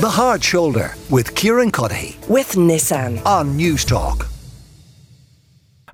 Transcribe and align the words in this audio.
The 0.00 0.08
Hard 0.08 0.42
Shoulder 0.42 0.94
with 1.10 1.34
Kieran 1.34 1.70
Cuddihy 1.70 2.26
with 2.26 2.52
Nissan. 2.52 3.22
on 3.26 3.58
Newstalk. 3.58 4.26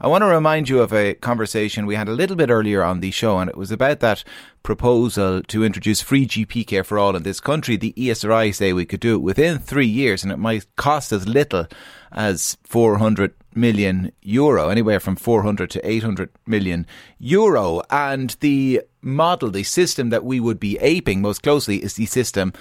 I 0.00 0.06
want 0.06 0.22
to 0.22 0.26
remind 0.26 0.68
you 0.68 0.79
of 0.79 0.92
a 0.92 1.14
conversation 1.14 1.86
we 1.86 1.96
had 1.96 2.06
a 2.06 2.12
little 2.12 2.37
bit 2.37 2.48
earlier 2.48 2.84
on 2.84 3.00
the 3.00 3.11
show, 3.11 3.40
and 3.40 3.50
it 3.50 3.56
was 3.56 3.72
about 3.72 3.98
that 3.98 4.22
proposal 4.62 5.42
to 5.42 5.64
introduce 5.64 6.03
free 6.03 6.24
GP 6.24 6.69
care 6.69 6.84
for 6.84 7.00
all 7.00 7.16
in 7.16 7.24
this 7.24 7.40
country. 7.40 7.77
The 7.77 7.95
ESRI 7.96 8.54
say 8.54 8.72
we 8.72 8.84
could 8.84 9.00
do 9.00 9.16
it 9.16 9.23
within 9.23 9.59
three 9.59 9.88
years, 9.88 10.23
and 10.23 10.30
it 10.30 10.38
might 10.38 10.66
cost 10.77 11.11
as 11.11 11.27
little 11.27 11.66
as 12.12 12.59
400 12.62 13.34
million 13.57 14.12
euro, 14.23 14.68
anywhere 14.68 15.00
from 15.00 15.16
400 15.16 15.68
to 15.70 15.84
800 15.84 16.30
million 16.46 16.86
euro. 17.18 17.82
And 17.91 18.36
the 18.38 18.82
model, 19.02 19.50
the 19.50 19.64
system 19.64 20.11
that 20.11 20.25
we 20.25 20.38
would 20.38 20.61
be 20.61 20.79
aping 20.80 21.23
most 21.23 21.43
closely 21.43 21.82
is 21.82 21.95
the 21.95 22.07
system 22.07 22.52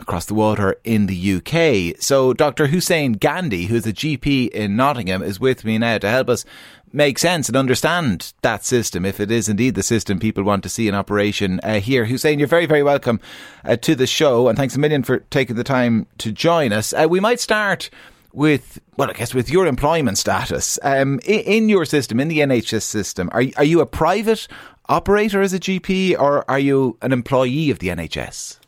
across 0.00 0.26
the 0.26 0.34
water 0.34 0.76
in 0.84 1.06
the 1.06 1.34
UK. 1.36 2.00
So 2.00 2.32
Dr. 2.32 2.68
Hussain 2.68 3.12
Gandhi, 3.12 3.66
who's 3.66 3.86
a 3.86 3.92
GP 3.92 4.50
in 4.50 4.76
Nottingham, 4.76 5.22
is 5.22 5.40
with 5.40 5.64
me 5.64 5.78
now 5.78 5.98
to 5.98 6.08
help 6.08 6.28
us 6.28 6.44
make 6.92 7.18
sense 7.18 7.48
and 7.48 7.56
understand 7.56 8.32
that 8.42 8.64
system, 8.64 9.04
if 9.04 9.20
it 9.20 9.30
is 9.30 9.48
indeed 9.48 9.74
the 9.74 9.82
system 9.82 10.18
people 10.18 10.44
want 10.44 10.62
to 10.62 10.68
see 10.68 10.88
in 10.88 10.94
operation 10.94 11.60
uh, 11.62 11.80
here. 11.80 12.04
Hussain, 12.04 12.38
you're 12.38 12.48
very, 12.48 12.66
very 12.66 12.82
welcome 12.82 13.20
uh, 13.64 13.76
to 13.76 13.94
the 13.94 14.06
show, 14.06 14.48
and 14.48 14.56
thanks 14.56 14.76
a 14.76 14.78
million 14.78 15.02
for 15.02 15.18
taking 15.30 15.56
the 15.56 15.64
time 15.64 16.06
to 16.18 16.32
join 16.32 16.72
us. 16.72 16.92
Uh, 16.92 17.06
we 17.08 17.20
might 17.20 17.40
start 17.40 17.90
with, 18.32 18.80
well, 18.96 19.10
I 19.10 19.14
guess 19.14 19.34
with 19.34 19.50
your 19.50 19.66
employment 19.66 20.18
status. 20.18 20.78
Um, 20.82 21.20
in, 21.24 21.40
in 21.40 21.68
your 21.68 21.84
system, 21.84 22.20
in 22.20 22.28
the 22.28 22.38
NHS 22.38 22.82
system, 22.82 23.28
are, 23.32 23.44
are 23.56 23.64
you 23.64 23.80
a 23.80 23.86
private 23.86 24.48
operator 24.88 25.42
as 25.42 25.52
a 25.52 25.60
GP, 25.60 26.18
or 26.18 26.48
are 26.50 26.58
you 26.58 26.96
an 27.02 27.12
employee 27.12 27.70
of 27.70 27.78
the 27.78 27.88
NHS? 27.88 28.58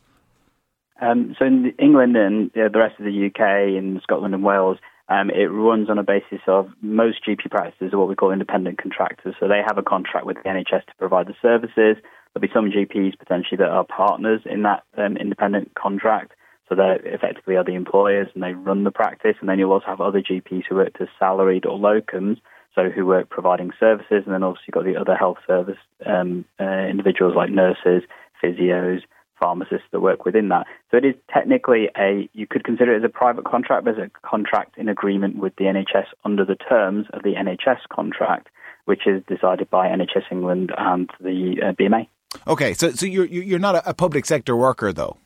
Um, 1.01 1.35
so 1.37 1.45
in 1.45 1.73
England 1.79 2.15
and 2.15 2.51
the 2.53 2.69
rest 2.73 2.99
of 2.99 3.05
the 3.05 3.25
UK, 3.27 3.75
in 3.75 3.99
Scotland 4.03 4.35
and 4.35 4.43
Wales, 4.43 4.77
um, 5.09 5.29
it 5.29 5.47
runs 5.47 5.89
on 5.89 5.97
a 5.97 6.03
basis 6.03 6.39
of 6.47 6.69
most 6.81 7.25
GP 7.27 7.49
practices 7.49 7.91
are 7.91 7.97
what 7.97 8.07
we 8.07 8.15
call 8.15 8.31
independent 8.31 8.77
contractors. 8.77 9.35
So 9.39 9.47
they 9.47 9.61
have 9.65 9.77
a 9.77 9.83
contract 9.83 10.25
with 10.25 10.37
the 10.37 10.49
NHS 10.49 10.85
to 10.85 10.95
provide 10.97 11.27
the 11.27 11.35
services. 11.41 11.97
There'll 12.33 12.47
be 12.47 12.53
some 12.53 12.71
GPs 12.71 13.19
potentially 13.19 13.57
that 13.57 13.67
are 13.67 13.83
partners 13.83 14.41
in 14.45 14.61
that 14.61 14.83
um, 14.97 15.17
independent 15.17 15.73
contract. 15.75 16.33
So 16.69 16.75
they 16.75 17.09
effectively 17.09 17.57
are 17.57 17.65
the 17.65 17.75
employers 17.75 18.29
and 18.33 18.41
they 18.41 18.53
run 18.53 18.85
the 18.85 18.91
practice. 18.91 19.35
And 19.41 19.49
then 19.49 19.59
you'll 19.59 19.73
also 19.73 19.87
have 19.87 19.99
other 19.99 20.21
GPs 20.21 20.63
who 20.69 20.75
work 20.75 20.95
as 21.01 21.09
salaried 21.19 21.65
or 21.65 21.77
locums, 21.77 22.37
so 22.73 22.89
who 22.89 23.05
work 23.05 23.29
providing 23.29 23.71
services. 23.77 24.23
And 24.25 24.33
then 24.33 24.43
obviously 24.43 24.67
you've 24.67 24.75
got 24.75 24.85
the 24.85 24.95
other 24.95 25.15
health 25.17 25.39
service 25.45 25.79
um, 26.05 26.45
uh, 26.57 26.87
individuals 26.89 27.35
like 27.35 27.49
nurses, 27.49 28.03
physios, 28.41 29.01
pharmacists 29.41 29.87
that 29.91 29.99
work 29.99 30.23
within 30.23 30.49
that. 30.49 30.67
So 30.91 30.97
it 30.97 31.05
is 31.05 31.15
technically 31.33 31.89
a, 31.97 32.29
you 32.33 32.47
could 32.47 32.63
consider 32.63 32.93
it 32.93 32.99
as 32.99 33.03
a 33.03 33.09
private 33.09 33.43
contract, 33.43 33.83
but 33.83 33.99
a 33.99 34.09
contract 34.23 34.77
in 34.77 34.87
agreement 34.87 35.37
with 35.37 35.55
the 35.57 35.65
NHS 35.65 36.05
under 36.23 36.45
the 36.45 36.55
terms 36.55 37.07
of 37.11 37.23
the 37.23 37.33
NHS 37.33 37.79
contract, 37.91 38.47
which 38.85 39.07
is 39.07 39.23
decided 39.27 39.69
by 39.69 39.87
NHS 39.87 40.31
England 40.31 40.71
and 40.77 41.09
the 41.19 41.55
uh, 41.61 41.71
BMA. 41.73 42.07
Okay, 42.47 42.73
so 42.73 42.91
so 42.91 43.05
you're 43.05 43.25
you're 43.25 43.59
not 43.59 43.83
a 43.85 43.93
public 43.93 44.25
sector 44.25 44.55
worker 44.55 44.93
though. 44.93 45.17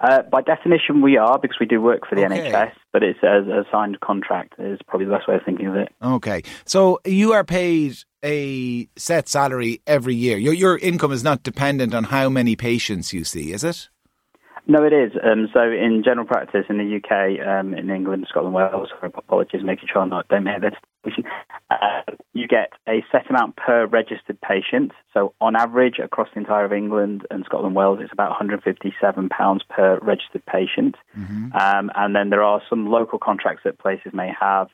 Uh, 0.00 0.22
by 0.22 0.40
definition, 0.42 1.02
we 1.02 1.16
are 1.16 1.38
because 1.38 1.58
we 1.58 1.66
do 1.66 1.80
work 1.80 2.06
for 2.08 2.14
the 2.14 2.24
Okay. 2.24 2.52
NHS, 2.52 2.72
but 2.92 3.02
it's 3.02 3.18
a, 3.22 3.60
a 3.60 3.64
signed 3.70 3.98
contract 4.00 4.54
is 4.58 4.78
probably 4.86 5.06
the 5.06 5.12
best 5.12 5.26
way 5.28 5.34
of 5.34 5.42
thinking 5.44 5.66
of 5.66 5.74
it. 5.74 5.92
Okay, 6.02 6.42
so 6.64 7.00
you 7.04 7.32
are 7.32 7.44
paid 7.44 7.96
a 8.24 8.88
set 8.96 9.28
salary 9.28 9.80
every 9.86 10.14
year. 10.14 10.36
Your 10.38 10.54
your 10.54 10.78
income 10.78 11.12
is 11.12 11.24
not 11.24 11.42
dependent 11.42 11.94
on 11.94 12.04
how 12.04 12.28
many 12.28 12.54
patients 12.56 13.12
you 13.12 13.24
see, 13.24 13.52
is 13.52 13.64
it? 13.64 13.88
No, 14.70 14.84
it 14.84 14.92
is. 14.92 15.12
Um, 15.24 15.48
so 15.52 15.62
in 15.62 16.02
general 16.04 16.26
practice 16.26 16.66
in 16.68 16.76
the 16.76 16.96
UK, 16.96 17.40
um, 17.46 17.72
in 17.72 17.88
England, 17.88 18.26
Scotland, 18.28 18.54
Wales, 18.54 18.90
apologies, 19.02 19.62
making 19.64 19.88
sure 19.90 20.02
I'm 20.02 20.10
not 20.10 20.28
don't 20.28 20.44
make 20.44 20.60
this 20.60 20.74
uh, 21.70 22.02
you 22.32 22.46
get 22.46 22.72
a 22.88 23.04
set 23.10 23.28
amount 23.28 23.56
per 23.56 23.86
registered 23.86 24.40
patient. 24.40 24.92
So 25.12 25.34
on 25.40 25.56
average, 25.56 25.98
across 25.98 26.28
the 26.32 26.40
entire 26.40 26.64
of 26.64 26.72
England 26.72 27.26
and 27.30 27.44
Scotland, 27.44 27.74
Wales, 27.74 27.98
it's 28.00 28.12
about 28.12 28.30
157 28.30 29.28
pounds 29.28 29.62
per 29.68 29.98
registered 30.00 30.44
patient. 30.46 30.96
Um, 31.52 31.90
and 31.94 32.14
then 32.14 32.30
there 32.30 32.42
are 32.42 32.62
some 32.68 32.88
local 32.88 33.18
contracts 33.18 33.62
that 33.64 33.78
places 33.78 34.12
may 34.12 34.30
have, 34.38 34.68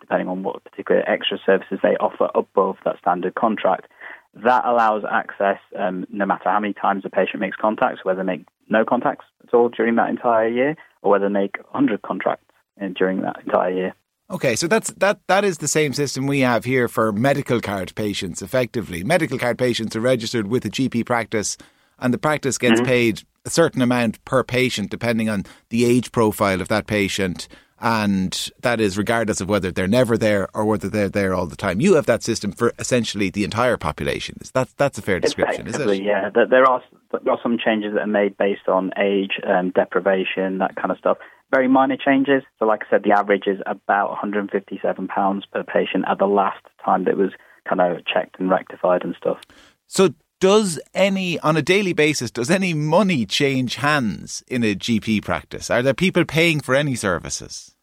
depending 0.00 0.28
on 0.28 0.42
what 0.42 0.64
particular 0.64 1.02
extra 1.08 1.38
services 1.44 1.78
they 1.82 1.96
offer 1.96 2.28
above 2.34 2.76
that 2.84 2.98
standard 2.98 3.34
contract. 3.34 3.88
That 4.34 4.64
allows 4.64 5.02
access 5.10 5.58
um, 5.76 6.06
no 6.10 6.26
matter 6.26 6.44
how 6.44 6.60
many 6.60 6.74
times 6.74 7.02
the 7.02 7.10
patient 7.10 7.40
makes 7.40 7.56
contacts, 7.56 8.04
whether 8.04 8.22
they 8.22 8.26
make 8.26 8.46
no 8.68 8.84
contacts 8.84 9.24
at 9.46 9.54
all 9.54 9.68
during 9.68 9.96
that 9.96 10.10
entire 10.10 10.48
year, 10.48 10.76
or 11.02 11.10
whether 11.10 11.26
they 11.26 11.32
make 11.32 11.56
100 11.70 12.02
contracts 12.02 12.44
uh, 12.80 12.88
during 12.96 13.22
that 13.22 13.40
entire 13.44 13.70
year. 13.70 13.94
Okay, 14.30 14.56
so 14.56 14.66
that's 14.66 14.90
that 14.94 15.20
that 15.26 15.44
is 15.44 15.58
the 15.58 15.68
same 15.68 15.94
system 15.94 16.26
we 16.26 16.40
have 16.40 16.64
here 16.64 16.86
for 16.86 17.12
medical 17.12 17.60
card 17.60 17.94
patients. 17.94 18.42
Effectively, 18.42 19.02
medical 19.02 19.38
card 19.38 19.56
patients 19.56 19.96
are 19.96 20.00
registered 20.00 20.48
with 20.48 20.66
a 20.66 20.70
GP 20.70 21.06
practice, 21.06 21.56
and 21.98 22.12
the 22.12 22.18
practice 22.18 22.58
gets 22.58 22.80
paid 22.82 23.22
a 23.46 23.50
certain 23.50 23.80
amount 23.80 24.22
per 24.26 24.44
patient, 24.44 24.90
depending 24.90 25.30
on 25.30 25.44
the 25.70 25.86
age 25.86 26.12
profile 26.12 26.60
of 26.60 26.68
that 26.68 26.86
patient, 26.86 27.48
and 27.80 28.50
that 28.60 28.82
is 28.82 28.98
regardless 28.98 29.40
of 29.40 29.48
whether 29.48 29.72
they're 29.72 29.88
never 29.88 30.18
there 30.18 30.46
or 30.52 30.66
whether 30.66 30.90
they're 30.90 31.08
there 31.08 31.34
all 31.34 31.46
the 31.46 31.56
time. 31.56 31.80
You 31.80 31.94
have 31.94 32.04
that 32.04 32.22
system 32.22 32.52
for 32.52 32.74
essentially 32.78 33.30
the 33.30 33.44
entire 33.44 33.78
population. 33.78 34.36
Is 34.42 34.50
that 34.50 34.68
that's 34.76 34.98
a 34.98 35.02
fair 35.02 35.20
description? 35.20 35.66
Is 35.66 35.78
it? 35.78 36.02
yeah. 36.02 36.28
There, 36.28 36.46
there 36.46 36.68
are 36.68 36.82
there 37.12 37.32
are 37.32 37.40
some 37.42 37.56
changes 37.56 37.94
that 37.94 38.02
are 38.02 38.06
made 38.06 38.36
based 38.36 38.68
on 38.68 38.92
age, 38.98 39.40
um, 39.46 39.70
deprivation, 39.70 40.58
that 40.58 40.76
kind 40.76 40.90
of 40.90 40.98
stuff. 40.98 41.16
Very 41.50 41.68
minor 41.68 41.96
changes. 41.96 42.42
So, 42.58 42.66
like 42.66 42.82
I 42.86 42.90
said, 42.90 43.02
the 43.04 43.12
average 43.12 43.46
is 43.46 43.58
about 43.66 44.10
157 44.10 45.08
pounds 45.08 45.44
per 45.50 45.64
patient 45.64 46.04
at 46.06 46.18
the 46.18 46.26
last 46.26 46.64
time 46.84 47.04
that 47.04 47.12
it 47.12 47.16
was 47.16 47.32
kind 47.68 47.80
of 47.80 48.04
checked 48.06 48.38
and 48.38 48.50
rectified 48.50 49.02
and 49.02 49.14
stuff. 49.16 49.38
So 49.86 50.14
does 50.40 50.78
any 50.94 51.38
on 51.40 51.56
a 51.56 51.62
daily 51.62 51.92
basis 51.92 52.30
does 52.30 52.50
any 52.50 52.74
money 52.74 53.26
change 53.26 53.76
hands 53.76 54.42
in 54.46 54.62
a 54.62 54.74
GP 54.74 55.24
practice? 55.24 55.70
Are 55.70 55.82
there 55.82 55.94
people 55.94 56.24
paying 56.24 56.60
for 56.60 56.74
any 56.74 56.94
services? 56.94 57.74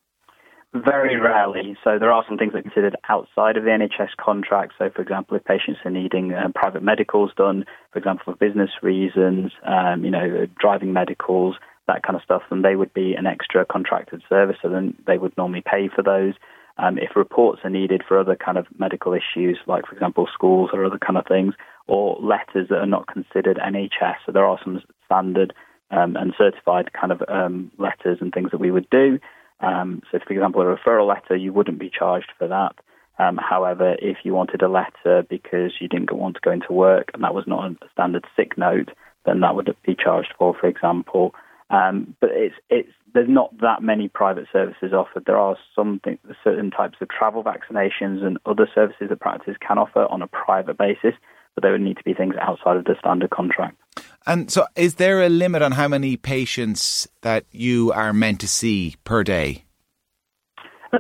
Very 0.74 1.18
rarely. 1.18 1.78
So 1.86 1.98
there 1.98 2.12
are 2.12 2.26
some 2.28 2.38
things 2.38 2.52
that 2.52 2.60
are 2.60 2.64
considered 2.64 2.98
outside 3.08 3.56
of 3.56 3.64
the 3.64 3.70
NHS 3.70 4.10
contract. 4.20 4.74
So, 4.78 4.90
for 4.94 5.02
example, 5.02 5.38
if 5.38 5.46
patients 5.46 5.80
are 5.86 5.92
needing 5.92 6.34
uh, 6.34 6.50
private 6.54 6.84
medicals 6.84 7.32
done, 7.38 7.64
for 7.94 8.00
example, 8.00 8.34
for 8.34 8.36
business 8.36 8.72
reasons, 8.82 9.54
um, 9.66 10.04
you 10.04 10.12
know, 10.12 10.48
driving 10.60 10.92
medicals, 10.92 11.56
that 11.88 12.04
kind 12.04 12.16
of 12.16 12.24
stuff, 12.24 12.44
then 12.50 12.62
they 12.62 12.76
would 12.76 12.94
be 12.94 13.14
an 13.14 13.28
extra 13.28 13.66
contracted 13.66 14.22
service. 14.28 14.58
So 14.62 14.70
then 14.70 14.96
they 15.06 15.18
would 15.18 15.36
normally 15.38 15.64
pay 15.66 15.90
for 15.94 16.02
those. 16.02 16.34
Um, 16.78 16.98
if 16.98 17.16
reports 17.16 17.62
are 17.64 17.70
needed 17.70 18.04
for 18.06 18.20
other 18.20 18.36
kind 18.36 18.58
of 18.58 18.68
medical 18.78 19.14
issues, 19.14 19.58
like, 19.66 19.86
for 19.86 19.94
example, 19.94 20.28
schools 20.34 20.72
or 20.74 20.84
other 20.84 20.98
kind 20.98 21.18
of 21.18 21.26
things, 21.26 21.54
or 21.88 22.18
letters 22.20 22.68
that 22.70 22.80
are 22.80 22.86
not 22.86 23.08
considered 23.08 23.58
NHS, 23.58 24.16
so 24.26 24.32
there 24.32 24.46
are 24.46 24.60
some 24.64 24.82
standard 25.06 25.54
um, 25.92 26.16
and 26.18 26.34
certified 26.38 26.92
kind 26.94 27.12
of 27.12 27.24
um, 27.30 27.72
letters 27.78 28.18
and 28.20 28.34
things 28.34 28.52
that 28.52 28.60
we 28.60 28.72
would 28.72 28.90
do. 28.90 29.20
Um, 29.62 30.02
so, 30.12 30.20
for 30.20 30.34
example, 30.34 30.62
a 30.62 30.66
referral 30.66 31.08
letter, 31.08 31.36
you 31.36 31.54
wouldn't 31.54 31.80
be 31.80 31.90
charged 31.90 32.32
for 32.38 32.48
that. 32.48 32.76
Um, 33.18 33.38
however, 33.38 33.96
if 34.00 34.18
you 34.24 34.34
wanted 34.34 34.62
a 34.62 34.68
letter 34.68 35.26
because 35.30 35.72
you 35.80 35.88
didn't 35.88 36.12
want 36.12 36.36
to 36.36 36.42
go 36.42 36.52
into 36.52 36.74
work 36.74 37.12
and 37.14 37.24
that 37.24 37.34
was 37.34 37.46
not 37.48 37.72
a 37.72 37.76
standard 37.94 38.26
sick 38.36 38.58
note, 38.58 38.90
then 39.26 39.40
that 39.40 39.56
would 39.56 39.74
be 39.86 39.96
charged 39.96 40.34
for, 40.38 40.54
for 40.54 40.68
example. 40.68 41.34
Um, 41.76 42.16
but 42.22 42.30
it's 42.32 42.56
it's 42.70 42.90
there's 43.14 43.30
not 43.30 43.58
that 43.60 43.82
many 43.82 44.08
private 44.08 44.48
services 44.52 44.94
offered. 44.94 45.24
There 45.26 45.38
are 45.38 45.58
some 45.76 46.00
things, 46.04 46.20
certain 46.44 46.72
types 46.72 46.98
of 47.02 47.10
travel 47.10 47.44
vaccinations 47.44 48.24
and 48.24 48.38
other 48.46 48.68
services 48.74 49.08
that 49.10 49.20
practices 49.20 49.56
can 49.66 49.78
offer 49.78 50.06
on 50.06 50.22
a 50.22 50.28
private 50.28 50.78
basis, 50.78 51.14
but 51.54 51.64
there 51.64 51.72
would 51.72 51.82
need 51.82 51.98
to 51.98 52.04
be 52.04 52.14
things 52.14 52.36
outside 52.42 52.78
of 52.78 52.86
the 52.86 52.96
standard 53.00 53.30
contract. 53.30 53.78
And 54.26 54.52
so 54.52 54.66
is 54.76 54.96
there 54.96 55.22
a 55.22 55.30
limit 55.30 55.62
on 55.62 55.74
how 55.74 55.88
many 55.88 56.18
patients 56.18 57.08
that 57.22 57.46
you 57.52 57.92
are 57.94 58.14
meant 58.14 58.40
to 58.42 58.48
see 58.48 58.96
per 59.04 59.24
day? 59.24 59.66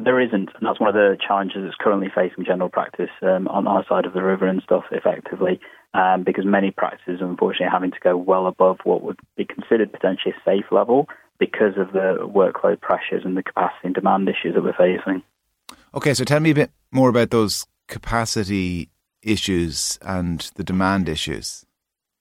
There 0.03 0.19
isn't, 0.19 0.49
and 0.53 0.63
that's 0.67 0.79
one 0.79 0.89
of 0.89 0.95
the 0.95 1.17
challenges 1.25 1.63
that's 1.63 1.77
currently 1.79 2.09
facing 2.13 2.43
general 2.43 2.69
practice 2.69 3.11
um, 3.21 3.47
on 3.47 3.65
our 3.65 3.85
side 3.87 4.05
of 4.05 4.13
the 4.13 4.23
river 4.23 4.45
and 4.45 4.61
stuff, 4.61 4.83
effectively, 4.91 5.59
um, 5.95 6.23
because 6.23 6.45
many 6.45 6.71
practices 6.71 7.21
are 7.21 7.27
unfortunately 7.27 7.71
having 7.71 7.91
to 7.91 7.99
go 8.03 8.17
well 8.17 8.47
above 8.47 8.77
what 8.83 9.01
would 9.01 9.19
be 9.37 9.45
considered 9.45 9.91
potentially 9.91 10.33
a 10.35 10.49
safe 10.49 10.65
level 10.71 11.07
because 11.39 11.77
of 11.77 11.91
the 11.93 12.17
workload 12.21 12.81
pressures 12.81 13.23
and 13.23 13.35
the 13.37 13.43
capacity 13.43 13.79
and 13.85 13.95
demand 13.95 14.27
issues 14.27 14.55
that 14.55 14.63
we're 14.63 14.73
facing. 14.73 15.21
Okay, 15.93 16.13
so 16.13 16.23
tell 16.23 16.39
me 16.39 16.51
a 16.51 16.55
bit 16.55 16.71
more 16.91 17.09
about 17.09 17.29
those 17.29 17.65
capacity 17.87 18.89
issues 19.21 19.97
and 20.01 20.51
the 20.55 20.63
demand 20.63 21.09
issues. 21.09 21.65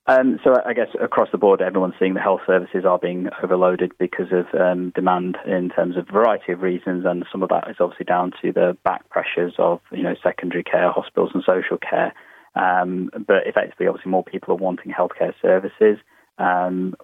Um, 0.06 0.38
so 0.44 0.54
I 0.66 0.74
guess 0.74 0.88
across 1.00 1.28
the 1.32 1.38
board, 1.38 1.62
everyone's 1.62 1.94
seeing 1.98 2.12
the 2.12 2.20
health 2.20 2.42
services 2.46 2.84
are 2.84 2.98
being 2.98 3.28
overloaded 3.42 3.92
because 3.98 4.26
of 4.32 4.44
um, 4.60 4.92
demand 4.94 5.38
in 5.46 5.70
terms 5.70 5.96
of 5.96 6.06
a 6.08 6.12
variety 6.12 6.52
of 6.52 6.60
reasons, 6.60 7.06
and 7.06 7.24
some 7.32 7.42
of 7.42 7.48
that 7.48 7.70
is 7.70 7.76
obviously 7.80 8.04
down 8.04 8.32
to 8.42 8.52
the 8.52 8.76
back 8.84 9.08
pressures 9.08 9.54
of 9.56 9.80
you 9.90 10.02
know 10.02 10.14
secondary 10.22 10.62
care, 10.62 10.90
hospitals, 10.90 11.30
and 11.32 11.42
social 11.46 11.78
care. 11.78 12.12
Um, 12.54 13.10
but 13.26 13.46
effectively, 13.46 13.86
obviously, 13.86 14.10
more 14.10 14.24
people 14.24 14.54
are 14.54 14.58
wanting 14.58 14.92
healthcare 14.92 15.34
services. 15.42 15.98
Um, 16.38 16.94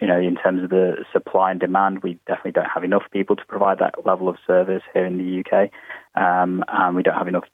you 0.00 0.06
know, 0.06 0.18
in 0.18 0.36
terms 0.36 0.64
of 0.64 0.70
the 0.70 1.04
supply 1.12 1.50
and 1.50 1.60
demand, 1.60 2.02
we 2.02 2.18
definitely 2.26 2.52
don't 2.52 2.70
have 2.72 2.84
enough 2.84 3.02
people 3.12 3.36
to 3.36 3.44
provide 3.46 3.78
that 3.80 4.06
level 4.06 4.28
of 4.28 4.36
service 4.46 4.82
here 4.94 5.04
in 5.04 5.18
the 5.18 5.40
UK, 5.40 5.70
um, 6.20 6.64
and 6.68 6.96
we 6.96 7.02
don't 7.02 7.16
have 7.16 7.28
enough 7.28 7.44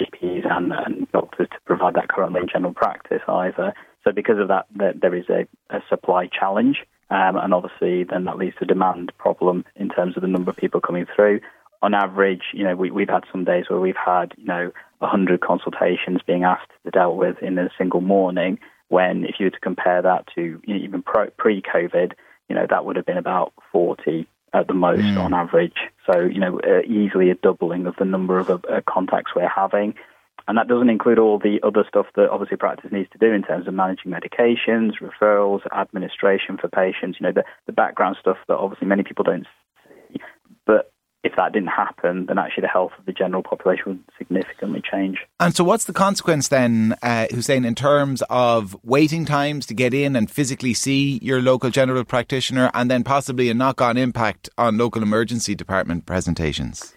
GPs 0.00 0.50
and, 0.50 0.72
and, 0.72 1.10
doctors 1.12 1.48
to 1.50 1.56
provide 1.64 1.94
that 1.94 2.08
currently 2.08 2.40
in 2.40 2.48
general 2.48 2.72
practice 2.74 3.22
either. 3.28 3.72
So 4.02 4.12
because 4.12 4.38
of 4.38 4.48
that, 4.48 4.66
there 4.74 5.14
is 5.14 5.26
a, 5.28 5.46
a 5.74 5.80
supply 5.88 6.28
challenge, 6.28 6.78
um, 7.10 7.36
and 7.36 7.54
obviously 7.54 8.04
then 8.04 8.24
that 8.24 8.36
leads 8.38 8.56
to 8.56 8.66
demand 8.66 9.12
problem 9.18 9.64
in 9.76 9.88
terms 9.88 10.16
of 10.16 10.22
the 10.22 10.28
number 10.28 10.50
of 10.50 10.56
people 10.56 10.80
coming 10.80 11.06
through. 11.14 11.40
On 11.84 11.92
average, 11.92 12.44
you 12.54 12.64
know, 12.64 12.74
we, 12.74 12.90
we've 12.90 13.10
had 13.10 13.24
some 13.30 13.44
days 13.44 13.66
where 13.68 13.78
we've 13.78 13.94
had, 13.94 14.32
you 14.38 14.46
know, 14.46 14.72
100 15.00 15.42
consultations 15.42 16.22
being 16.26 16.42
asked 16.42 16.70
to 16.86 16.90
dealt 16.90 17.16
with 17.16 17.36
in 17.42 17.58
a 17.58 17.68
single 17.76 18.00
morning. 18.00 18.58
When, 18.88 19.24
if 19.24 19.34
you 19.38 19.46
were 19.46 19.50
to 19.50 19.60
compare 19.60 20.00
that 20.00 20.26
to 20.34 20.62
you 20.64 20.74
know, 20.74 20.82
even 20.82 21.02
pre-COVID, 21.02 22.12
you 22.48 22.54
know, 22.54 22.66
that 22.70 22.86
would 22.86 22.96
have 22.96 23.04
been 23.04 23.18
about 23.18 23.52
40 23.70 24.26
at 24.54 24.66
the 24.66 24.72
most 24.72 25.02
mm. 25.02 25.18
on 25.18 25.34
average. 25.34 25.76
So, 26.10 26.20
you 26.20 26.40
know, 26.40 26.58
uh, 26.58 26.80
easily 26.86 27.28
a 27.28 27.34
doubling 27.34 27.84
of 27.84 27.96
the 27.98 28.06
number 28.06 28.38
of 28.38 28.48
uh, 28.48 28.80
contacts 28.88 29.32
we're 29.36 29.46
having. 29.46 29.92
And 30.48 30.56
that 30.56 30.68
doesn't 30.68 30.88
include 30.88 31.18
all 31.18 31.38
the 31.38 31.60
other 31.62 31.84
stuff 31.86 32.06
that 32.16 32.30
obviously 32.30 32.56
practice 32.56 32.90
needs 32.90 33.10
to 33.10 33.18
do 33.18 33.30
in 33.30 33.42
terms 33.42 33.68
of 33.68 33.74
managing 33.74 34.10
medications, 34.10 34.92
referrals, 35.02 35.60
administration 35.70 36.56
for 36.56 36.68
patients, 36.68 37.18
you 37.20 37.26
know, 37.26 37.32
the, 37.32 37.44
the 37.66 37.72
background 37.72 38.16
stuff 38.20 38.38
that 38.48 38.56
obviously 38.56 38.86
many 38.86 39.02
people 39.02 39.24
don't 39.24 39.46
if 41.24 41.34
that 41.36 41.52
didn't 41.52 41.70
happen, 41.70 42.26
then 42.26 42.38
actually 42.38 42.60
the 42.62 42.68
health 42.68 42.92
of 42.98 43.06
the 43.06 43.12
general 43.12 43.42
population 43.42 43.84
would 43.86 44.04
significantly 44.18 44.82
change. 44.88 45.18
And 45.40 45.56
so, 45.56 45.64
what's 45.64 45.84
the 45.84 45.92
consequence 45.92 46.48
then, 46.48 46.94
uh, 47.02 47.26
Hussain, 47.30 47.64
in 47.64 47.74
terms 47.74 48.22
of 48.28 48.76
waiting 48.84 49.24
times 49.24 49.66
to 49.66 49.74
get 49.74 49.94
in 49.94 50.14
and 50.14 50.30
physically 50.30 50.74
see 50.74 51.18
your 51.22 51.40
local 51.40 51.70
general 51.70 52.04
practitioner, 52.04 52.70
and 52.74 52.90
then 52.90 53.02
possibly 53.02 53.48
a 53.48 53.54
knock 53.54 53.80
on 53.80 53.96
impact 53.96 54.50
on 54.58 54.76
local 54.76 55.02
emergency 55.02 55.54
department 55.54 56.04
presentations? 56.04 56.94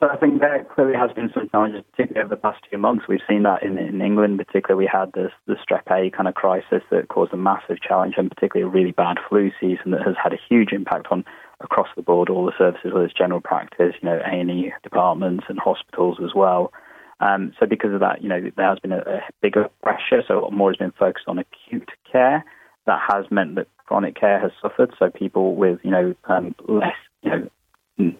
So 0.00 0.08
I 0.08 0.16
think 0.16 0.40
there 0.40 0.64
clearly 0.74 0.96
has 0.96 1.10
been 1.12 1.28
some 1.34 1.48
challenges, 1.50 1.82
particularly 1.90 2.24
over 2.24 2.36
the 2.36 2.40
past 2.40 2.62
two 2.70 2.78
months. 2.78 3.06
We've 3.08 3.18
seen 3.28 3.42
that 3.42 3.64
in, 3.64 3.76
in 3.78 4.00
England, 4.00 4.38
particularly 4.38 4.84
we 4.84 4.90
had 4.90 5.12
this 5.12 5.32
the 5.46 5.56
strep 5.56 5.90
A 5.90 6.10
kind 6.10 6.28
of 6.28 6.34
crisis 6.34 6.82
that 6.90 7.08
caused 7.08 7.32
a 7.32 7.36
massive 7.36 7.82
challenge, 7.82 8.14
and 8.16 8.30
particularly 8.30 8.68
a 8.68 8.72
really 8.72 8.92
bad 8.92 9.16
flu 9.28 9.50
season 9.60 9.90
that 9.90 10.02
has 10.06 10.14
had 10.22 10.32
a 10.32 10.38
huge 10.48 10.72
impact 10.72 11.08
on 11.10 11.24
across 11.60 11.88
the 11.96 12.02
board 12.02 12.28
all 12.28 12.46
the 12.46 12.52
services, 12.56 12.92
whether 12.92 13.04
it's 13.04 13.14
general 13.14 13.40
practice, 13.40 13.94
you 14.00 14.08
know, 14.08 14.20
A 14.24 14.40
and 14.40 14.50
E 14.50 14.72
departments 14.82 15.44
and 15.48 15.58
hospitals 15.58 16.18
as 16.22 16.34
well. 16.34 16.72
Um, 17.20 17.52
so 17.58 17.66
because 17.66 17.92
of 17.92 18.00
that, 18.00 18.22
you 18.22 18.28
know, 18.28 18.40
there 18.56 18.68
has 18.68 18.78
been 18.78 18.92
a, 18.92 18.98
a 18.98 19.20
bigger 19.42 19.68
pressure. 19.82 20.22
So 20.26 20.48
more 20.52 20.70
has 20.70 20.76
been 20.76 20.92
focused 20.92 21.26
on 21.26 21.38
acute 21.38 21.90
care. 22.10 22.44
That 22.86 23.00
has 23.10 23.26
meant 23.30 23.56
that 23.56 23.66
chronic 23.86 24.18
care 24.18 24.38
has 24.38 24.52
suffered. 24.62 24.94
So 24.98 25.10
people 25.10 25.56
with, 25.56 25.80
you 25.82 25.90
know, 25.90 26.14
um, 26.24 26.54
less, 26.68 26.94
you 27.22 27.30
know, 27.30 28.14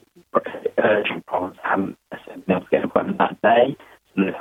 urgent 0.78 1.26
problems 1.26 1.56
haven't 1.62 1.96
been 2.10 2.42
able 2.56 2.60
to 2.60 2.66
get 2.70 2.80
an 2.80 2.86
appointment 2.86 3.18
that 3.18 3.40
day. 3.40 3.76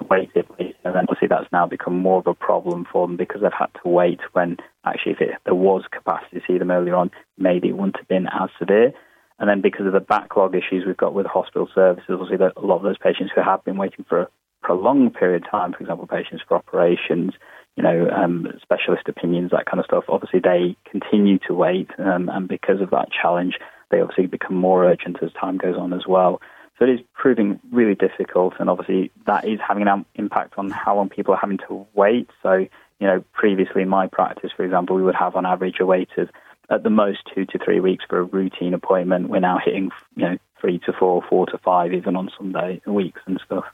Waited, 0.09 0.45
and 0.59 0.95
then 0.95 1.05
obviously 1.07 1.27
that's 1.27 1.51
now 1.51 1.67
become 1.67 1.97
more 1.97 2.19
of 2.19 2.27
a 2.27 2.33
problem 2.33 2.85
for 2.91 3.07
them 3.07 3.17
because 3.17 3.41
they've 3.41 3.51
had 3.57 3.69
to 3.83 3.89
wait 3.89 4.19
when 4.33 4.57
actually 4.85 5.13
if 5.13 5.21
it, 5.21 5.29
there 5.45 5.55
was 5.55 5.83
capacity 5.91 6.39
to 6.39 6.45
see 6.47 6.57
them 6.57 6.71
earlier 6.71 6.95
on, 6.95 7.11
maybe 7.37 7.67
it 7.69 7.77
wouldn't 7.77 7.97
have 7.97 8.07
been 8.07 8.27
as 8.27 8.49
severe. 8.57 8.93
And 9.39 9.49
then 9.49 9.61
because 9.61 9.85
of 9.85 9.93
the 9.93 9.99
backlog 9.99 10.55
issues 10.55 10.85
we've 10.85 10.97
got 10.97 11.13
with 11.13 11.27
hospital 11.27 11.69
services, 11.73 12.09
obviously 12.09 12.37
a 12.37 12.65
lot 12.65 12.77
of 12.77 12.83
those 12.83 12.97
patients 12.97 13.31
who 13.35 13.41
have 13.41 13.63
been 13.63 13.77
waiting 13.77 14.05
for 14.07 14.21
a 14.21 14.27
prolonged 14.63 15.13
period 15.13 15.43
of 15.43 15.51
time, 15.51 15.73
for 15.73 15.79
example, 15.79 16.07
patients 16.07 16.43
for 16.47 16.57
operations, 16.57 17.33
you 17.75 17.83
know, 17.83 18.09
um, 18.09 18.47
specialist 18.61 19.07
opinions, 19.07 19.51
that 19.51 19.67
kind 19.67 19.79
of 19.79 19.85
stuff, 19.85 20.05
obviously 20.09 20.39
they 20.39 20.75
continue 20.89 21.37
to 21.47 21.53
wait. 21.53 21.89
Um, 21.99 22.29
and 22.29 22.47
because 22.47 22.81
of 22.81 22.89
that 22.89 23.09
challenge, 23.11 23.59
they 23.91 24.01
obviously 24.01 24.25
become 24.25 24.55
more 24.55 24.85
urgent 24.85 25.17
as 25.21 25.31
time 25.33 25.57
goes 25.57 25.75
on 25.77 25.93
as 25.93 26.07
well. 26.07 26.41
So 26.77 26.85
it 26.85 26.89
is 26.89 26.99
proving 27.13 27.59
really 27.71 27.95
difficult, 27.95 28.53
and 28.59 28.69
obviously 28.69 29.11
that 29.25 29.47
is 29.47 29.59
having 29.65 29.87
an 29.87 30.05
impact 30.15 30.53
on 30.57 30.69
how 30.69 30.95
long 30.95 31.09
people 31.09 31.33
are 31.33 31.39
having 31.39 31.57
to 31.67 31.87
wait. 31.95 32.29
So, 32.43 32.53
you 32.53 33.07
know, 33.07 33.23
previously 33.33 33.81
in 33.81 33.89
my 33.89 34.07
practice, 34.07 34.51
for 34.55 34.63
example, 34.63 34.95
we 34.95 35.01
would 35.01 35.15
have 35.15 35.35
on 35.35 35.45
average 35.45 35.79
a 35.79 35.85
wait 35.85 36.09
of 36.17 36.29
at 36.69 36.83
the 36.83 36.89
most 36.89 37.19
two 37.33 37.45
to 37.45 37.57
three 37.57 37.79
weeks 37.79 38.05
for 38.07 38.19
a 38.19 38.23
routine 38.23 38.73
appointment. 38.73 39.29
We're 39.29 39.39
now 39.39 39.57
hitting, 39.63 39.89
you 40.15 40.23
know, 40.23 40.37
three 40.59 40.79
to 40.79 40.93
four, 40.93 41.23
four 41.29 41.45
to 41.47 41.57
five, 41.57 41.93
even 41.93 42.15
on 42.15 42.29
some 42.37 42.51
day 42.51 42.81
weeks 42.85 43.21
and 43.25 43.39
stuff. 43.45 43.65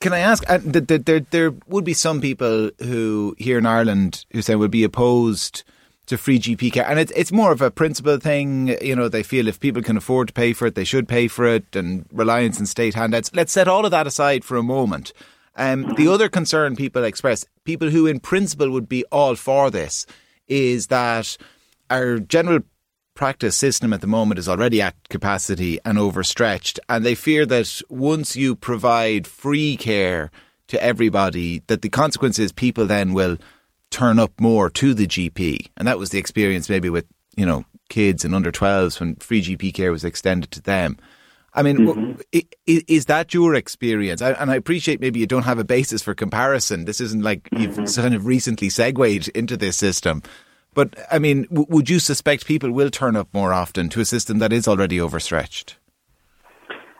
Can 0.00 0.12
I 0.12 0.20
ask? 0.20 0.48
Uh, 0.48 0.58
there, 0.62 0.98
there, 0.98 1.20
there 1.20 1.50
would 1.66 1.84
be 1.84 1.94
some 1.94 2.20
people 2.20 2.70
who 2.80 3.36
here 3.38 3.58
in 3.58 3.66
Ireland 3.66 4.24
who 4.32 4.42
say 4.42 4.54
would 4.54 4.70
be 4.70 4.84
opposed 4.84 5.64
to 6.06 6.18
free 6.18 6.38
GP 6.38 6.72
care, 6.72 6.86
and 6.86 6.98
it's 6.98 7.12
it's 7.12 7.32
more 7.32 7.52
of 7.52 7.62
a 7.62 7.70
principle 7.70 8.18
thing. 8.18 8.76
You 8.82 8.96
know, 8.96 9.08
they 9.08 9.22
feel 9.22 9.48
if 9.48 9.60
people 9.60 9.82
can 9.82 9.96
afford 9.96 10.28
to 10.28 10.34
pay 10.34 10.52
for 10.52 10.66
it, 10.66 10.74
they 10.74 10.84
should 10.84 11.08
pay 11.08 11.28
for 11.28 11.46
it, 11.46 11.74
and 11.74 12.06
reliance 12.12 12.60
on 12.60 12.66
state 12.66 12.94
handouts. 12.94 13.30
Let's 13.34 13.52
set 13.52 13.68
all 13.68 13.84
of 13.84 13.90
that 13.90 14.06
aside 14.06 14.44
for 14.44 14.56
a 14.56 14.62
moment. 14.62 15.12
Um, 15.56 15.94
the 15.94 16.08
other 16.08 16.28
concern 16.28 16.74
people 16.74 17.04
express, 17.04 17.46
people 17.64 17.90
who 17.90 18.06
in 18.06 18.20
principle 18.20 18.70
would 18.70 18.88
be 18.88 19.04
all 19.12 19.36
for 19.36 19.70
this, 19.70 20.04
is 20.48 20.88
that 20.88 21.36
our 21.90 22.18
general 22.18 22.60
practice 23.14 23.56
system 23.56 23.92
at 23.92 24.00
the 24.00 24.06
moment 24.08 24.40
is 24.40 24.48
already 24.48 24.82
at 24.82 24.96
capacity 25.08 25.78
and 25.84 25.98
overstretched, 25.98 26.80
and 26.88 27.04
they 27.04 27.14
fear 27.14 27.46
that 27.46 27.80
once 27.88 28.36
you 28.36 28.56
provide 28.56 29.26
free 29.26 29.76
care 29.76 30.30
to 30.66 30.82
everybody, 30.82 31.62
that 31.68 31.82
the 31.82 31.88
consequence 31.88 32.38
is 32.38 32.52
people 32.52 32.86
then 32.86 33.12
will 33.12 33.38
turn 33.94 34.18
up 34.18 34.32
more 34.40 34.68
to 34.70 34.92
the 34.92 35.06
GP. 35.06 35.68
And 35.76 35.86
that 35.86 35.98
was 35.98 36.10
the 36.10 36.18
experience 36.18 36.68
maybe 36.68 36.90
with, 36.90 37.06
you 37.36 37.46
know, 37.46 37.64
kids 37.88 38.24
and 38.24 38.34
under 38.34 38.50
12s 38.50 38.98
when 38.98 39.14
free 39.16 39.40
GP 39.40 39.72
care 39.72 39.92
was 39.92 40.04
extended 40.04 40.50
to 40.50 40.60
them. 40.60 40.98
I 41.56 41.62
mean, 41.62 41.76
mm-hmm. 41.78 42.40
is 42.66 43.04
that 43.04 43.32
your 43.32 43.54
experience? 43.54 44.20
And 44.20 44.50
I 44.50 44.56
appreciate 44.56 45.00
maybe 45.00 45.20
you 45.20 45.26
don't 45.28 45.44
have 45.44 45.60
a 45.60 45.64
basis 45.64 46.02
for 46.02 46.12
comparison. 46.12 46.84
This 46.84 47.00
isn't 47.00 47.22
like 47.22 47.48
you've 47.52 47.76
mm-hmm. 47.76 48.00
kind 48.00 48.14
of 48.14 48.26
recently 48.26 48.68
segued 48.68 49.28
into 49.28 49.56
this 49.56 49.76
system. 49.76 50.22
But 50.74 50.96
I 51.12 51.20
mean, 51.20 51.46
would 51.50 51.88
you 51.88 52.00
suspect 52.00 52.46
people 52.46 52.72
will 52.72 52.90
turn 52.90 53.14
up 53.14 53.28
more 53.32 53.52
often 53.52 53.88
to 53.90 54.00
a 54.00 54.04
system 54.04 54.40
that 54.40 54.52
is 54.52 54.66
already 54.66 55.00
overstretched? 55.00 55.76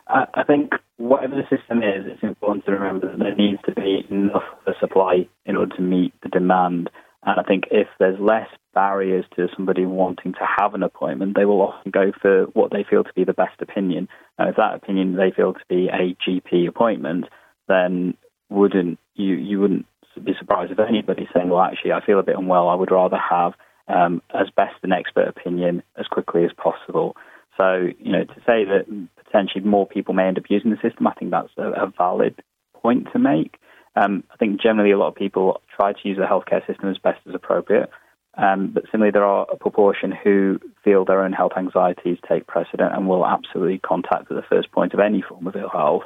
I 0.07 0.43
think 0.47 0.71
whatever 0.97 1.35
the 1.35 1.55
system 1.55 1.79
is, 1.79 2.05
it's 2.05 2.23
important 2.23 2.65
to 2.65 2.71
remember 2.71 3.11
that 3.11 3.19
there 3.19 3.35
needs 3.35 3.61
to 3.65 3.73
be 3.73 4.05
enough 4.09 4.43
of 4.65 4.75
a 4.75 4.79
supply 4.79 5.27
in 5.45 5.55
order 5.55 5.75
to 5.75 5.81
meet 5.81 6.13
the 6.21 6.29
demand. 6.29 6.89
And 7.23 7.39
I 7.39 7.43
think 7.43 7.65
if 7.71 7.87
there's 7.99 8.19
less 8.19 8.47
barriers 8.73 9.25
to 9.35 9.47
somebody 9.55 9.85
wanting 9.85 10.33
to 10.33 10.47
have 10.57 10.73
an 10.73 10.83
appointment, 10.83 11.35
they 11.35 11.45
will 11.45 11.61
often 11.61 11.91
go 11.91 12.11
for 12.21 12.43
what 12.53 12.71
they 12.71 12.85
feel 12.87 13.03
to 13.03 13.13
be 13.15 13.23
the 13.23 13.33
best 13.33 13.61
opinion. 13.61 14.07
And 14.37 14.49
if 14.49 14.55
that 14.57 14.75
opinion 14.75 15.15
they 15.15 15.31
feel 15.31 15.53
to 15.53 15.65
be 15.67 15.89
a 15.89 16.15
GP 16.27 16.67
appointment, 16.67 17.25
then 17.67 18.15
wouldn't 18.49 18.99
you 19.15 19.33
you 19.33 19.59
wouldn't 19.59 19.85
be 20.23 20.33
surprised 20.37 20.71
if 20.71 20.79
anybody 20.79 21.27
saying, 21.33 21.49
"Well, 21.49 21.61
actually, 21.61 21.93
I 21.93 22.05
feel 22.05 22.19
a 22.19 22.23
bit 22.23 22.37
unwell. 22.37 22.69
I 22.69 22.75
would 22.75 22.91
rather 22.91 23.17
have 23.17 23.53
um, 23.87 24.21
as 24.33 24.49
best 24.55 24.75
an 24.83 24.91
expert 24.91 25.27
opinion 25.27 25.83
as 25.97 26.05
quickly 26.07 26.45
as 26.45 26.51
possible." 26.53 27.15
So, 27.57 27.87
you 27.99 28.11
know, 28.11 28.25
to 28.25 28.35
say 28.45 28.65
that 28.65 28.85
potentially 29.25 29.63
more 29.63 29.87
people 29.87 30.13
may 30.13 30.27
end 30.27 30.37
up 30.37 30.45
using 30.49 30.71
the 30.71 30.77
system, 30.81 31.07
I 31.07 31.13
think 31.13 31.31
that's 31.31 31.51
a, 31.57 31.71
a 31.71 31.93
valid 31.97 32.41
point 32.81 33.07
to 33.13 33.19
make. 33.19 33.57
Um, 33.95 34.23
I 34.31 34.37
think 34.37 34.61
generally 34.61 34.91
a 34.91 34.97
lot 34.97 35.07
of 35.07 35.15
people 35.15 35.61
try 35.75 35.93
to 35.93 35.99
use 36.07 36.17
the 36.17 36.25
healthcare 36.25 36.65
system 36.67 36.89
as 36.89 36.97
best 36.97 37.19
as 37.27 37.33
appropriate. 37.33 37.89
Um, 38.37 38.71
but 38.73 38.83
similarly, 38.91 39.11
there 39.11 39.23
are 39.23 39.47
a 39.49 39.55
proportion 39.55 40.11
who 40.11 40.59
feel 40.83 41.05
their 41.05 41.23
own 41.23 41.31
health 41.31 41.53
anxieties 41.57 42.17
take 42.27 42.47
precedent 42.47 42.93
and 42.93 43.07
will 43.07 43.25
absolutely 43.25 43.77
contact 43.77 44.29
at 44.29 44.35
the 44.35 44.43
first 44.49 44.71
point 44.71 44.93
of 44.93 44.99
any 44.99 45.21
form 45.21 45.47
of 45.47 45.55
ill 45.55 45.69
health. 45.69 46.03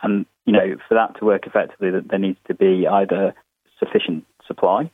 And, 0.00 0.26
you 0.46 0.52
know, 0.52 0.76
for 0.88 0.94
that 0.94 1.18
to 1.18 1.24
work 1.24 1.46
effectively, 1.46 1.90
that 1.90 2.08
there 2.08 2.20
needs 2.20 2.38
to 2.46 2.54
be 2.54 2.86
either 2.86 3.34
sufficient 3.78 4.24
supply 4.46 4.90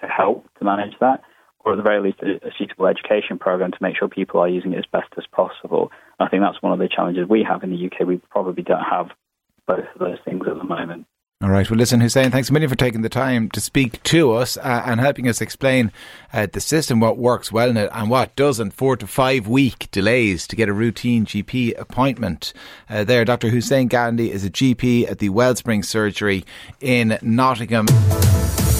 to 0.00 0.06
help 0.06 0.46
to 0.58 0.64
manage 0.64 0.94
that, 1.00 1.22
or 1.68 1.72
at 1.72 1.76
the 1.76 1.82
very 1.82 2.00
least, 2.00 2.20
a, 2.22 2.50
suitable 2.58 2.86
education 2.86 3.38
program 3.38 3.70
to 3.70 3.78
make 3.80 3.96
sure 3.96 4.08
people 4.08 4.40
are 4.40 4.48
using 4.48 4.72
it 4.72 4.78
as 4.78 4.86
best 4.90 5.12
as 5.18 5.24
possible. 5.30 5.92
I 6.18 6.28
think 6.28 6.42
that's 6.42 6.62
one 6.62 6.72
of 6.72 6.78
the 6.78 6.88
challenges 6.88 7.28
we 7.28 7.44
have 7.48 7.62
in 7.62 7.70
the 7.70 7.86
UK. 7.86 8.06
We 8.06 8.16
probably 8.30 8.62
don't 8.62 8.82
have 8.82 9.10
both 9.66 9.84
of 9.94 9.98
those 9.98 10.18
things 10.24 10.46
at 10.48 10.56
the 10.56 10.64
moment. 10.64 11.06
All 11.40 11.50
right. 11.50 11.70
Well, 11.70 11.78
listen, 11.78 12.00
Hussain, 12.00 12.32
thanks 12.32 12.50
a 12.50 12.52
million 12.52 12.68
for 12.68 12.74
taking 12.74 13.02
the 13.02 13.08
time 13.08 13.48
to 13.50 13.60
speak 13.60 14.02
to 14.04 14.32
us 14.32 14.56
uh, 14.56 14.82
and 14.84 14.98
helping 14.98 15.28
us 15.28 15.40
explain 15.40 15.92
uh, 16.32 16.48
the 16.52 16.60
system, 16.60 16.98
what 16.98 17.16
works 17.16 17.52
well 17.52 17.70
in 17.70 17.76
it 17.76 17.90
and 17.92 18.10
what 18.10 18.34
doesn't. 18.34 18.72
Four 18.72 18.96
to 18.96 19.06
five 19.06 19.46
week 19.46 19.88
delays 19.92 20.48
to 20.48 20.56
get 20.56 20.68
a 20.68 20.72
routine 20.72 21.26
GP 21.26 21.78
appointment. 21.78 22.52
Uh, 22.90 23.04
there, 23.04 23.24
Dr. 23.24 23.50
Hussain 23.50 23.86
Gandhi 23.86 24.32
is 24.32 24.44
a 24.44 24.50
GP 24.50 25.08
at 25.08 25.20
the 25.20 25.28
Wellspring 25.28 25.84
Surgery 25.84 26.44
in 26.80 27.18
Nottingham. 27.22 27.86